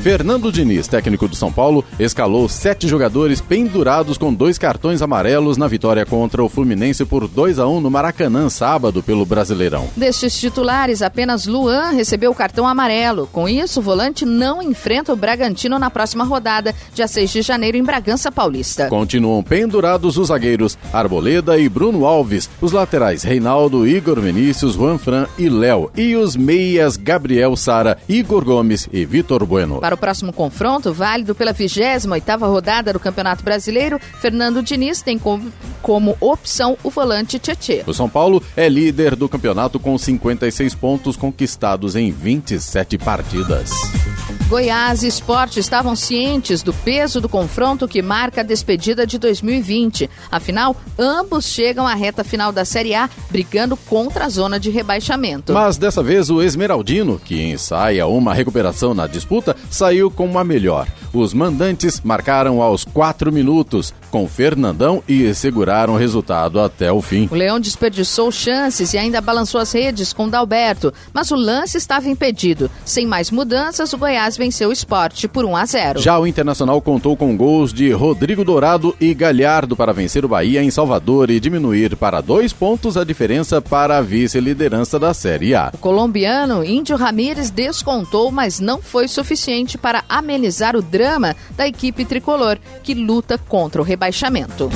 [0.08, 5.68] Fernando Diniz, técnico do São Paulo, escalou sete jogadores pendurados com dois cartões amarelos na
[5.68, 9.90] vitória contra o Fluminense por 2 a 1 no Maracanã, sábado, pelo Brasileirão.
[9.98, 13.28] Destes titulares, apenas Luan recebeu o cartão amarelo.
[13.34, 17.76] Com isso, o volante não enfrenta o Bragantino na próxima rodada, dia 6 de janeiro,
[17.76, 18.88] em Bragança Paulista.
[18.88, 25.28] Continuam pendurados os zagueiros Arboleda e Bruno Alves, os laterais Reinaldo, Igor Vinícius, Juan Fran
[25.38, 29.82] e Léo, e os meias Gabriel Sara, Igor Gomes e Vitor Bueno.
[29.82, 35.52] Para o próximo confronto, válido pela 28ª rodada do Campeonato Brasileiro, Fernando Diniz tem como,
[35.82, 37.84] como opção o volante Tietê.
[37.86, 43.72] O São Paulo é líder do campeonato com 56 pontos conquistados em 27 partidas.
[44.48, 50.10] Goiás e Esporte estavam cientes do peso do confronto que marca a despedida de 2020.
[50.32, 55.52] Afinal, ambos chegam à reta final da Série A, brigando contra a zona de rebaixamento.
[55.52, 60.88] Mas dessa vez o Esmeraldino, que ensaia uma recuperação na disputa, saiu com a melhor.
[61.14, 67.28] Os mandantes marcaram aos quatro minutos com Fernandão e seguraram o resultado até o fim.
[67.30, 72.08] O Leão desperdiçou chances e ainda balançou as redes com Dalberto, mas o lance estava
[72.08, 72.72] impedido.
[72.86, 76.00] Sem mais mudanças, o Goiás venceu o esporte por 1 a 0.
[76.02, 80.62] Já o Internacional contou com gols de Rodrigo Dourado e Galhardo para vencer o Bahia
[80.62, 85.72] em Salvador e diminuir para dois pontos a diferença para a vice-liderança da Série A.
[85.74, 92.06] O colombiano Índio Ramírez descontou, mas não foi suficiente para amenizar o drama da equipe
[92.06, 94.70] tricolor, que luta contra o rebaixamento.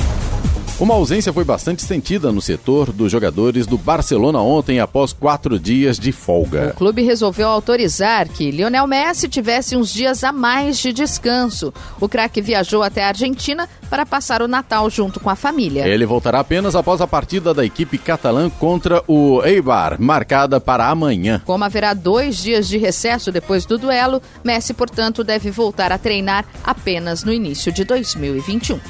[0.82, 5.96] Uma ausência foi bastante sentida no setor dos jogadores do Barcelona ontem, após quatro dias
[5.96, 6.72] de folga.
[6.74, 11.72] O clube resolveu autorizar que Lionel Messi tivesse uns dias a mais de descanso.
[12.00, 15.86] O craque viajou até a Argentina para passar o Natal junto com a família.
[15.86, 21.40] Ele voltará apenas após a partida da equipe catalã contra o Eibar, marcada para amanhã.
[21.46, 26.44] Como haverá dois dias de recesso depois do duelo, Messi, portanto, deve voltar a treinar
[26.64, 28.80] apenas no início de 2021.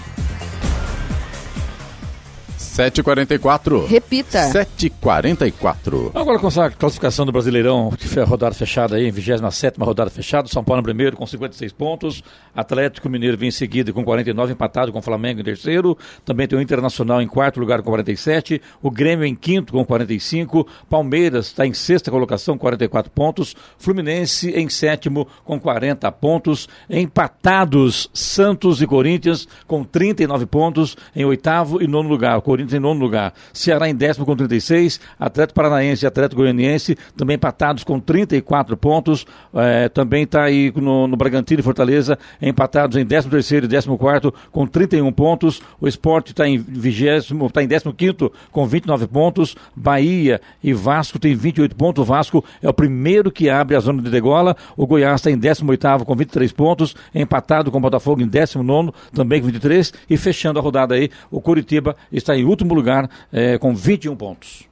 [2.73, 3.87] 7h44.
[3.87, 4.51] Repita.
[4.51, 6.11] 7h44.
[6.15, 10.49] Agora com essa classificação do Brasileirão, que foi a rodada fechada aí, 27 rodada fechada,
[10.49, 14.91] São Paulo em primeiro com 56 pontos, Atlético Mineiro vem em seguida com 49, empatado
[14.91, 18.91] com o Flamengo em terceiro, também tem o Internacional em quarto lugar com 47, o
[18.91, 25.29] Grêmio em quinto com 45, Palmeiras está em sexta colocação, 44 pontos, Fluminense em sétimo
[25.45, 32.39] com 40 pontos, empatados Santos e Corinthians com 39 pontos em oitavo e nono lugar.
[32.39, 33.33] O Corinthians em nono lugar.
[33.53, 35.01] Ceará em décimo com 36.
[35.19, 39.27] Atlético Paranaense e Atlético Goianiense também empatados com 34 pontos.
[39.55, 43.97] É, também está aí no, no Bragantino e Fortaleza empatados em 13 terceiro e 14
[43.99, 45.63] quarto com 31 pontos.
[45.81, 49.57] O Esporte está em vigésimo, está em 15 quinto com 29 pontos.
[49.75, 52.03] Bahia e Vasco tem 28 pontos.
[52.03, 54.57] O Vasco é o primeiro que abre a zona de degola.
[54.77, 58.93] O Goiás está em 18 oitavo com 23 pontos, empatado com o Botafogo em 19
[59.15, 63.59] também com 23 e fechando a rodada aí, o Curitiba está em último lugar é,
[63.59, 64.69] com 21 pontos.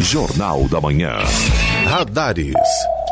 [0.00, 1.16] Jornal da Manhã.
[1.86, 2.54] Radares.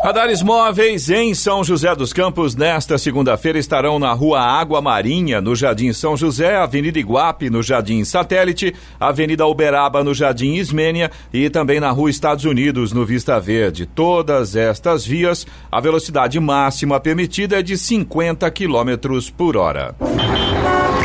[0.05, 5.55] Radares móveis em São José dos Campos nesta segunda-feira estarão na Rua Água Marinha, no
[5.55, 11.78] Jardim São José, Avenida Iguape, no Jardim Satélite, Avenida Uberaba, no Jardim Ismênia e também
[11.78, 13.87] na Rua Estados Unidos, no Vista Verde.
[13.87, 19.95] Todas estas vias, a velocidade máxima permitida é de 50 km por hora.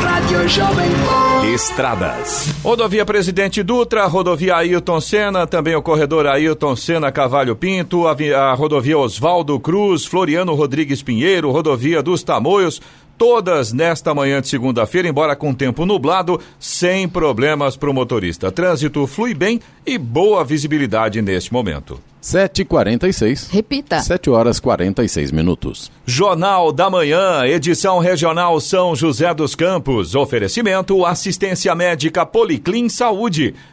[0.02, 1.27] Rádio Jovem Pan.
[1.44, 2.52] Estradas.
[2.62, 8.54] Rodovia Presidente Dutra, rodovia Ailton Senna, também o corredor Ailton Senna Cavalho Pinto, a, a
[8.54, 12.82] rodovia Oswaldo Cruz, Floriano Rodrigues Pinheiro, rodovia dos Tamoios,
[13.16, 18.50] todas nesta manhã de segunda-feira, embora com tempo nublado, sem problemas para o motorista.
[18.50, 22.00] Trânsito flui bem e boa visibilidade neste momento.
[22.22, 23.50] 7h46.
[23.50, 24.00] Repita.
[24.00, 25.90] 7 horas 46 minutos.
[26.04, 30.14] Jornal da Manhã, edição regional São José dos Campos.
[30.14, 33.54] Oferecimento assistência médica Policlin Saúde.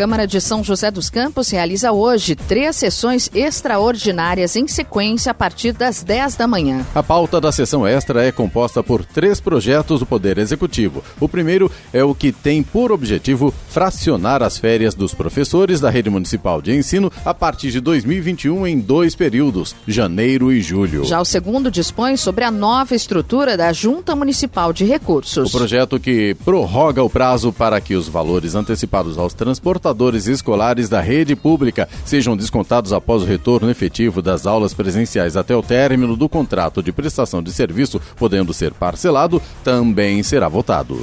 [0.00, 5.72] Câmara de São José dos Campos realiza hoje três sessões extraordinárias em sequência a partir
[5.72, 6.86] das 10 da manhã.
[6.94, 11.04] A pauta da sessão extra é composta por três projetos do Poder Executivo.
[11.20, 16.08] O primeiro é o que tem por objetivo fracionar as férias dos professores da rede
[16.08, 21.04] municipal de ensino a partir de 2021 em dois períodos, janeiro e julho.
[21.04, 25.54] Já o segundo dispõe sobre a nova estrutura da Junta Municipal de Recursos.
[25.54, 29.89] O projeto que prorroga o prazo para que os valores antecipados aos transportadores
[30.26, 35.62] escolares da rede pública sejam descontados após o retorno efetivo das aulas presenciais até o
[35.62, 40.98] término do contrato de prestação de serviço, podendo ser parcelado, também será votado.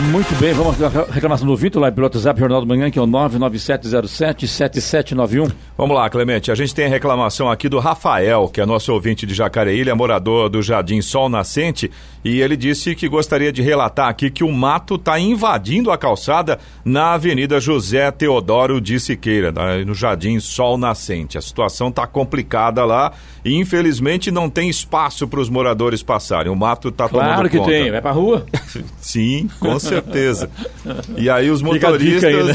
[0.00, 3.02] Muito bem, vamos à reclamação do Vitor lá pelo WhatsApp Jornal do Manhã, que é
[3.02, 5.50] o 99707-7791.
[5.76, 6.52] Vamos lá, Clemente.
[6.52, 9.94] A gente tem a reclamação aqui do Rafael, que é nosso ouvinte de Jacareí, é
[9.94, 11.90] morador do Jardim Sol Nascente,
[12.24, 16.60] e ele disse que gostaria de relatar aqui que o mato está invadindo a calçada
[16.84, 19.52] na Avenida José Teodoro de Siqueira,
[19.84, 21.36] no Jardim Sol Nascente.
[21.36, 23.10] A situação está complicada lá
[23.44, 26.52] e infelizmente não tem espaço para os moradores passarem.
[26.52, 27.70] O mato está claro tomando que conta.
[27.70, 28.46] tem, vai pra rua.
[29.00, 29.87] Sim, com certeza.
[31.16, 32.24] E aí os motoristas.
[32.24, 32.54] Aí, né?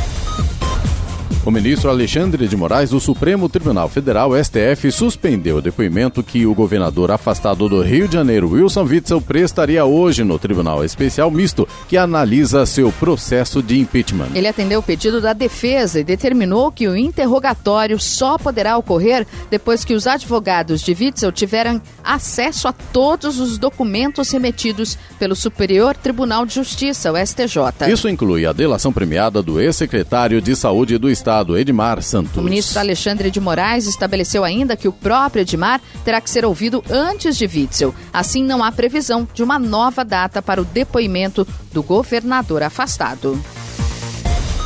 [1.44, 6.54] O ministro Alexandre de Moraes do Supremo Tribunal Federal, STF, suspendeu o depoimento que o
[6.54, 11.98] governador afastado do Rio de Janeiro, Wilson Witzel, prestaria hoje no Tribunal Especial Misto, que
[11.98, 14.28] analisa seu processo de impeachment.
[14.36, 19.84] Ele atendeu o pedido da defesa e determinou que o interrogatório só poderá ocorrer depois
[19.84, 26.46] que os advogados de Witzel tiverem acesso a todos os documentos remetidos pelo Superior Tribunal
[26.46, 27.92] de Justiça, o STJ.
[27.92, 31.31] Isso inclui a delação premiada do ex-secretário de Saúde do Estado.
[31.58, 32.38] Edmar Santos.
[32.38, 36.84] O ministro Alexandre de Moraes estabeleceu ainda que o próprio Edmar terá que ser ouvido
[36.90, 37.96] antes de Witzel.
[38.12, 43.40] Assim, não há previsão de uma nova data para o depoimento do governador afastado.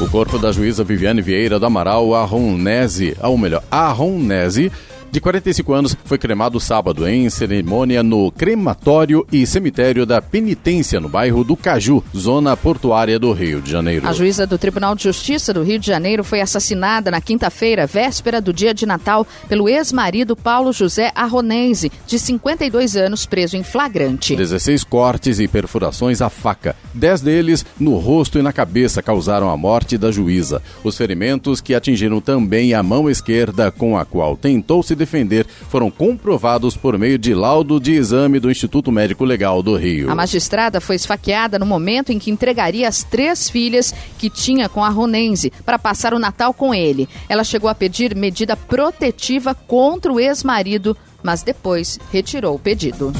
[0.01, 4.69] O corpo da juíza Viviane Vieira do Amaral Arronese, ou melhor, Arronese,
[5.11, 11.07] de 45 anos, foi cremado sábado em cerimônia no crematório e cemitério da Penitência, no
[11.07, 14.07] bairro do Caju, zona portuária do Rio de Janeiro.
[14.07, 18.41] A juíza do Tribunal de Justiça do Rio de Janeiro foi assassinada na quinta-feira, véspera
[18.41, 24.35] do dia de Natal, pelo ex-marido Paulo José Arronense, de 52 anos, preso em flagrante.
[24.35, 29.57] 16 cortes e perfurações à faca, 10 deles no rosto e na cabeça, causaram a
[29.57, 30.61] morte da juíza.
[30.83, 35.91] Os ferimentos que atingiram também a mão esquerda com a qual tentou se defender foram
[35.91, 40.09] comprovados por meio de laudo de exame do Instituto Médico Legal do Rio.
[40.09, 44.83] A magistrada foi esfaqueada no momento em que entregaria as três filhas que tinha com
[44.83, 47.07] a Ronense para passar o Natal com ele.
[47.27, 53.13] Ela chegou a pedir medida protetiva contra o ex-marido, mas depois retirou o pedido.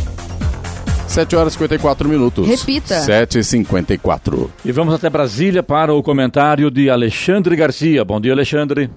[1.08, 2.48] 7 horas e 54 minutos.
[2.48, 3.00] Repita.
[3.00, 8.04] 7 e 54 E vamos até Brasília para o comentário de Alexandre Garcia.
[8.04, 8.90] Bom dia, Alexandre.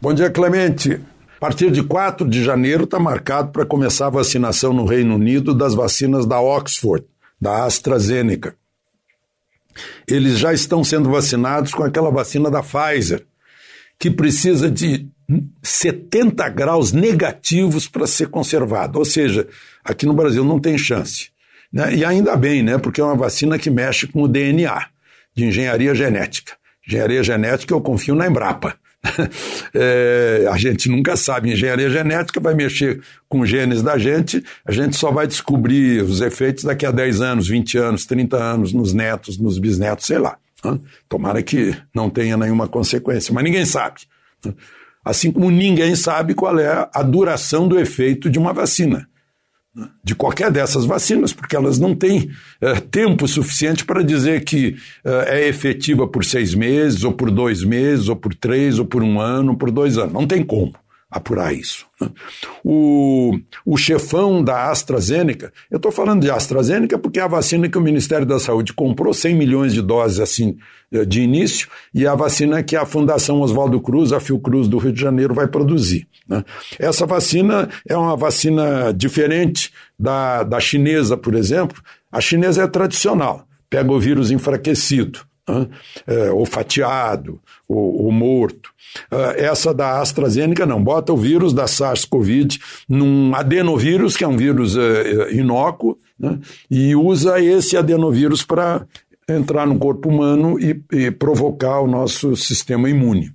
[0.00, 1.00] Bom dia, Clemente.
[1.44, 5.74] Partir de 4 de janeiro está marcado para começar a vacinação no Reino Unido das
[5.74, 7.04] vacinas da Oxford,
[7.38, 8.56] da AstraZeneca.
[10.08, 13.26] Eles já estão sendo vacinados com aquela vacina da Pfizer,
[13.98, 15.06] que precisa de
[15.62, 18.98] 70 graus negativos para ser conservado.
[18.98, 19.46] Ou seja,
[19.84, 21.28] aqui no Brasil não tem chance.
[21.70, 21.96] Né?
[21.96, 22.78] E ainda bem, né?
[22.78, 24.86] porque é uma vacina que mexe com o DNA,
[25.36, 26.54] de engenharia genética.
[26.88, 28.78] Engenharia genética eu confio na Embrapa.
[29.76, 31.52] É, a gente nunca sabe.
[31.52, 36.64] Engenharia genética vai mexer com genes da gente, a gente só vai descobrir os efeitos
[36.64, 40.36] daqui a 10 anos, 20 anos, 30 anos, nos netos, nos bisnetos, sei lá.
[41.08, 44.02] Tomara que não tenha nenhuma consequência, mas ninguém sabe.
[45.04, 49.08] Assim como ninguém sabe qual é a duração do efeito de uma vacina
[50.02, 55.40] de qualquer dessas vacinas, porque elas não têm é, tempo suficiente para dizer que é,
[55.40, 59.20] é efetiva por seis meses, ou por dois meses, ou por três, ou por um
[59.20, 60.12] ano, ou por dois anos.
[60.12, 60.72] Não tem como
[61.14, 61.86] apurar isso.
[62.00, 62.10] Né?
[62.64, 67.78] O, o chefão da AstraZeneca, eu estou falando de AstraZeneca porque é a vacina que
[67.78, 70.58] o Ministério da Saúde comprou 100 milhões de doses assim
[70.90, 74.92] eh, de início e a vacina que a Fundação Oswaldo Cruz, a Fiocruz do Rio
[74.92, 76.08] de Janeiro, vai produzir.
[76.28, 76.44] Né?
[76.80, 81.80] Essa vacina é uma vacina diferente da, da chinesa, por exemplo.
[82.10, 85.20] A chinesa é tradicional, pega o vírus enfraquecido
[86.06, 88.70] é, ou fatiado, ou, morto.
[89.36, 94.74] Essa da AstraZeneca não, bota o vírus da SARS-CoV num adenovírus, que é um vírus
[95.30, 96.38] inócuo, né,
[96.70, 98.86] e usa esse adenovírus para
[99.28, 103.32] entrar no corpo humano e, e provocar o nosso sistema imune.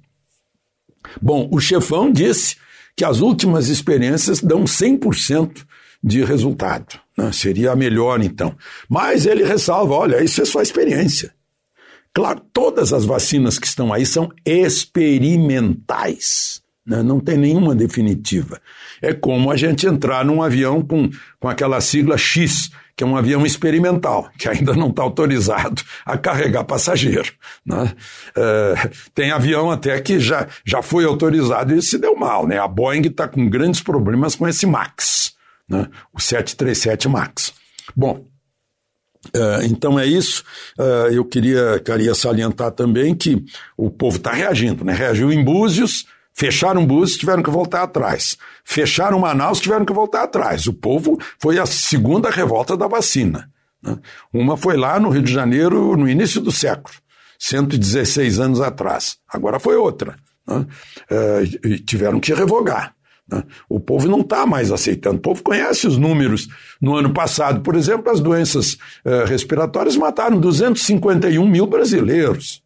[1.22, 2.57] Bom, o chefão disse
[2.95, 5.66] que as últimas experiências dão 100%
[6.03, 6.99] de resultado.
[7.18, 7.32] Né?
[7.32, 8.55] Seria a melhor, então.
[8.88, 11.34] Mas ele ressalva: olha, isso é só experiência.
[12.14, 16.62] Claro, todas as vacinas que estão aí são experimentais.
[16.86, 17.03] Né?
[17.03, 18.60] Não tem nenhuma definitiva.
[19.01, 23.16] É como a gente entrar num avião com, com aquela sigla X, que é um
[23.16, 27.32] avião experimental, que ainda não está autorizado a carregar passageiro.
[27.64, 27.93] Né?
[28.36, 32.47] É, tem avião até que já, já foi autorizado e se deu mal.
[32.47, 32.57] Né?
[32.57, 35.36] A Boeing está com grandes problemas com esse MAX,
[35.70, 35.88] né?
[36.12, 37.53] o 737 MAX.
[37.95, 38.29] Bom,
[39.28, 40.44] Uh, então é isso.
[40.78, 43.44] Uh, eu queria, queria salientar também que
[43.78, 44.94] o povo está reagindo, né?
[44.94, 48.38] Reagiu em Búzios, fecharam Búzios, tiveram que voltar atrás.
[48.64, 50.68] Fecharam Manaus, tiveram que voltar atrás.
[50.68, 53.50] O povo foi a segunda revolta da vacina.
[53.84, 53.98] Né?
[54.34, 56.96] Uma foi lá no Rio de Janeiro no início do século,
[57.38, 59.18] 116 anos atrás.
[59.28, 60.16] Agora foi outra.
[60.48, 60.66] Né?
[61.12, 62.96] Uh, tiveram que revogar.
[63.32, 63.44] Né?
[63.68, 65.18] O povo não está mais aceitando.
[65.18, 66.48] O povo conhece os números.
[66.82, 72.64] No ano passado, por exemplo, as doenças eh, respiratórias mataram 251 mil brasileiros.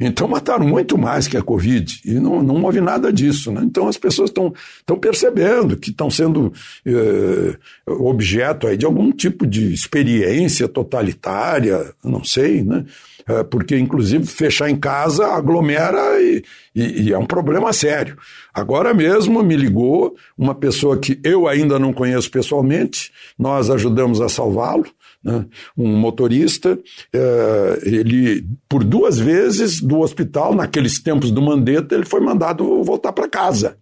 [0.00, 3.52] Então mataram muito mais que a Covid e não, não houve nada disso.
[3.52, 3.62] Né?
[3.64, 6.52] Então as pessoas estão percebendo que estão sendo
[6.84, 12.84] eh, objeto aí de algum tipo de experiência totalitária, não sei, né?
[13.28, 16.42] É, porque inclusive fechar em casa aglomera e,
[16.74, 18.16] e, e, é um problema sério.
[18.54, 24.30] Agora mesmo me ligou uma pessoa que eu ainda não conheço pessoalmente, nós ajudamos a
[24.30, 24.86] salvá-lo,
[25.28, 25.44] né?
[25.76, 26.78] um motorista,
[27.12, 33.12] é, ele por duas vezes do hospital, naqueles tempos do Mandetta, ele foi mandado voltar
[33.12, 33.76] para casa.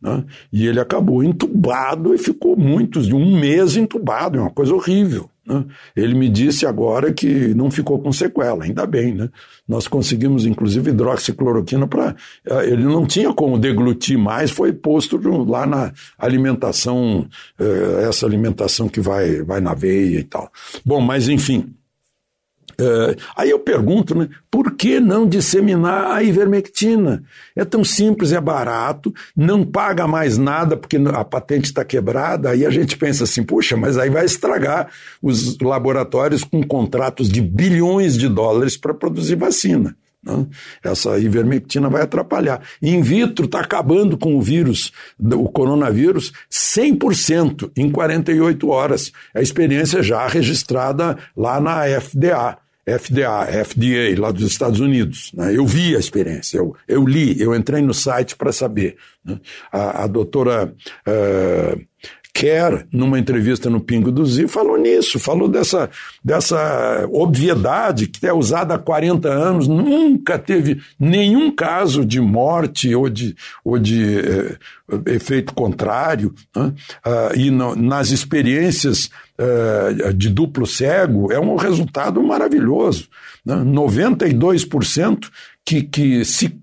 [0.00, 0.24] Né?
[0.52, 5.28] E ele acabou entubado e ficou muitos, um mês entubado, é uma coisa horrível.
[5.46, 5.64] Né?
[5.94, 9.30] Ele me disse agora que não ficou com sequela, ainda bem, né?
[9.66, 12.16] Nós conseguimos, inclusive, hidroxicloroquina para.
[12.44, 17.28] Eh, ele não tinha como deglutir mais, foi posto lá na alimentação,
[17.58, 20.50] eh, essa alimentação que vai, vai na veia e tal.
[20.84, 21.72] Bom, mas enfim.
[22.80, 27.22] Uh, aí eu pergunto, né, por que não disseminar a ivermectina?
[27.54, 32.50] É tão simples, é barato, não paga mais nada porque a patente está quebrada.
[32.50, 34.88] Aí a gente pensa assim, puxa, mas aí vai estragar
[35.22, 39.96] os laboratórios com contratos de bilhões de dólares para produzir vacina.
[40.26, 40.46] Né?
[40.82, 42.60] Essa ivermectina vai atrapalhar.
[42.82, 49.12] In vitro está acabando com o vírus, o coronavírus, 100% em 48 horas.
[49.32, 52.58] A experiência já registrada lá na FDA.
[52.86, 55.32] FDA, FDA, lá dos Estados Unidos.
[55.34, 55.56] Né?
[55.56, 58.96] Eu vi a experiência, eu, eu li, eu entrei no site para saber.
[59.24, 59.40] Né?
[59.72, 60.72] A, a doutora
[61.06, 61.86] uh,
[62.36, 65.88] Kerr, numa entrevista no Pingo do Zio, falou nisso, falou dessa,
[66.22, 73.08] dessa obviedade que é usada há 40 anos, nunca teve nenhum caso de morte ou
[73.08, 73.34] de,
[73.64, 74.58] ou de eh,
[75.06, 76.74] efeito contrário, né?
[77.02, 79.08] ah, e no, nas experiências
[79.38, 83.08] eh, de duplo cego é um resultado maravilhoso.
[83.46, 83.54] Né?
[83.64, 85.30] 92%
[85.64, 86.54] que, que se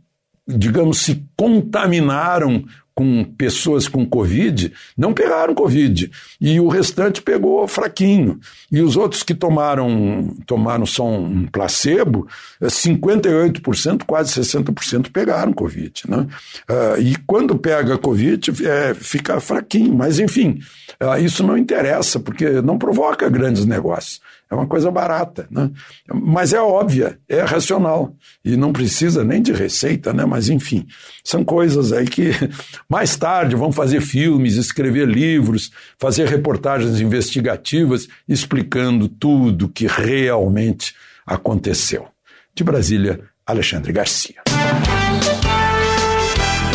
[0.47, 2.65] digamos, se contaminaram
[2.95, 6.11] com pessoas com Covid não pegaram Covid.
[6.39, 8.39] E o restante pegou fraquinho.
[8.71, 12.27] E os outros que tomaram, tomaram só um placebo,
[12.61, 16.03] 58%, quase 60% pegaram Covid.
[16.07, 16.27] Né?
[16.69, 19.93] Uh, e quando pega Covid, é, fica fraquinho.
[19.93, 20.59] Mas, enfim,
[21.01, 24.21] uh, isso não interessa, porque não provoca grandes negócios.
[24.53, 25.71] É uma coisa barata, né?
[26.13, 30.25] Mas é óbvia, é racional e não precisa nem de receita, né?
[30.25, 30.85] Mas enfim,
[31.23, 32.31] são coisas aí que
[32.87, 40.93] mais tarde vão fazer filmes, escrever livros, fazer reportagens investigativas explicando tudo que realmente
[41.25, 42.07] aconteceu.
[42.53, 44.43] De Brasília, Alexandre Garcia.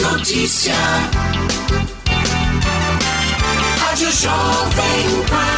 [0.02, 0.74] Notícia.
[3.78, 5.57] Rádio Jovem Pan.